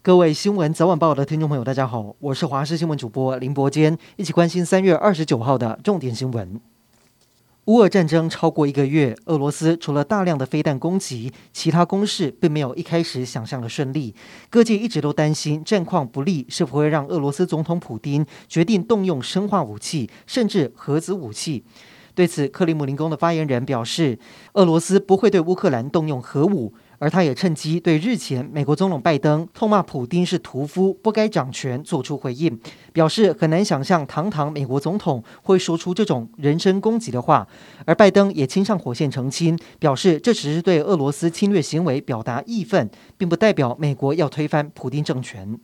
[0.00, 6.60] 各位新闻早晚报的听众朋友，大家好，我是华视新闻主播林伯坚，一起关心三月二十九号的重点新闻。
[7.64, 14.14] 乌俄战争超过一个月，俄罗斯除了大量的飞弹攻击，其他攻势并没有一开始想象的顺利。
[14.48, 21.64] 各界一直都担心战况不利，是否会让俄罗斯总统普丁决定动用生化武器，甚至核子武器？
[22.14, 24.18] 对此，克里姆林宫的发言人表示，
[24.54, 26.72] 俄罗斯不会对乌克兰动用核武。
[26.98, 32.58] 而他也趁机对日前美国总统拜登痛骂普丁是屠夫，不该掌权做出回应，
[32.92, 37.46] 表示很难想象堂堂美国总统会说出这种人身攻击的话。
[37.84, 45.58] 而拜登也亲上火线澄清，表示这只是对俄罗斯侵略行为表达义愤，并不代表美国要推翻普丁政权。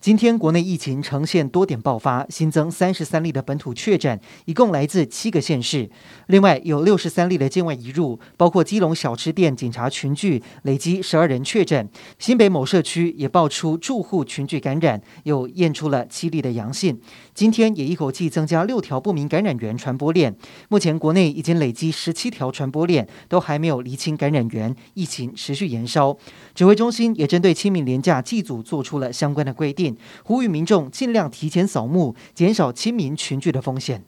[0.00, 5.90] 今天国内疫情呈现多点爆发，新增三十三例的本土确诊，一共来自七个县市。
[6.28, 11.86] 另外有六十三例的境外移入，包括基隆小吃店警察群聚，累积十二人确诊。
[12.18, 16.98] 新北某社区也爆出住户群聚感染，又验出了七例的阳性。
[17.34, 20.34] 今天也一口气增加六条不明感染源传播链。
[20.70, 26.16] 目前国内已经累积十七条传播链，都还没有厘清感染源，疫情持续延烧。
[26.54, 29.89] 指挥中心也针对清明连假祭祖做出了相关的规定。
[30.24, 34.04] 呼吁民众尽量提前扫墓，减少亲民群聚的风险。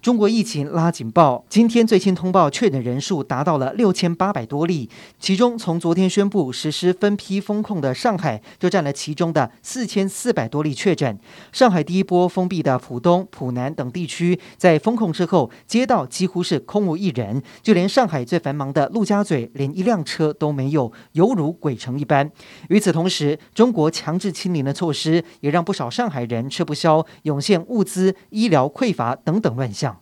[0.00, 11.18] 中国疫情拉警报，今天最新通报确诊人数达到了六千八百多例，其中从昨天宣布实施分批封控的上海就占了其中的四千四百多例确诊。
[11.52, 22.30] 上海第一波封闭的浦东、浦南等地区，在封控之后，街道几乎是空无一人，就连上海最繁忙的陆家嘴连一辆车都没有，犹如鬼城一般。
[22.68, 29.97] 与此同时，中国强制清零的措施也让不少上海人吃不消，涌现物资、医疗匮乏等等乱象。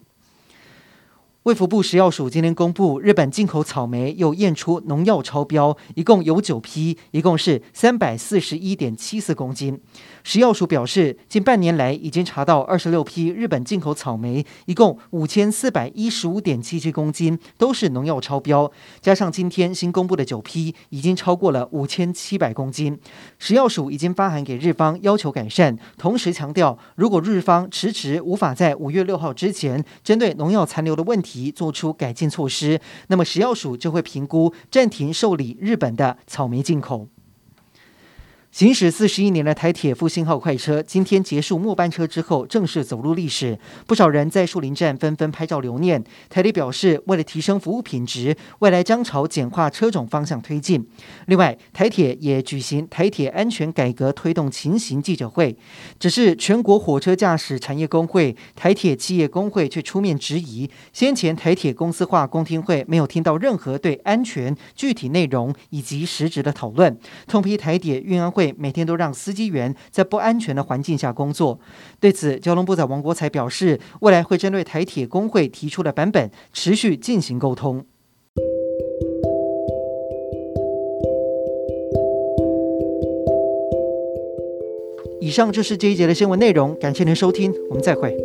[1.46, 9.80] 卫福部食药署今天公布，日本进口草莓又验出农药超标，一共有九批，一共是三百四十一点七四公斤。
[10.24, 18.68] 食药署表示，近半年来已经查到二十六批日本进口草莓，一共五千四百一十五点七七公斤，都是农药超标。
[19.00, 22.98] 加上今天新公布的九批，已经超过了五千七百公斤。
[23.38, 37.08] 食药署已经发函给日方，要求改善，同时强调，如果日方迟迟无法在五月六号之前针对农药残留的问题做出改进措施，那么食药署就会评估暂停受理日本的草莓进口。
[38.56, 43.58] 行驶四十一年的台铁复兴号快车，今天结束末班车之后，正式走入历史。
[43.86, 46.02] 不少人在树林站纷纷拍照留念。
[46.30, 50.88] 台铁表示，为了提升服务品质，未来将朝简化车种方向推进。
[51.26, 55.54] 另外，台铁也举行台铁安全改革推动情形记者会，
[55.98, 68.45] 只是全国火车驾驶产业工会、台铁企业工会却出面质疑，先前台铁公司化公听会没有听到任何对安全具体内容以及实质的讨论，痛批台铁运安会。
[68.56, 71.58] 每天都让司机员在不安全的环境下工作。
[72.00, 77.84] 对此，交通部长王国材表示，未来会针对台铁工会提出的版本持续进行沟通。
[85.20, 88.16] 以上就是这一节的新闻内容，感谢您收听，我们再会。